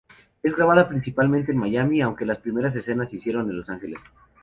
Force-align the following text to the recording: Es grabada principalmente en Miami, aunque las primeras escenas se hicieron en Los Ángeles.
Es 0.41 0.55
grabada 0.55 0.87
principalmente 0.89 1.51
en 1.51 1.59
Miami, 1.59 2.01
aunque 2.01 2.25
las 2.25 2.39
primeras 2.39 2.75
escenas 2.75 3.11
se 3.11 3.17
hicieron 3.17 3.47
en 3.51 3.57
Los 3.57 3.69
Ángeles. 3.69 4.01